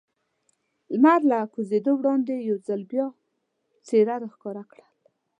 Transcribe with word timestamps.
لمر 0.91 1.19
له 1.31 1.39
کوزېدو 1.53 1.91
وړاندې 1.97 2.33
یو 2.47 2.57
ځل 2.67 2.81
بیا 2.91 3.07
څېره 3.87 4.15
را 4.21 4.29
ښکاره 4.33 4.63
کړل. 4.71 4.87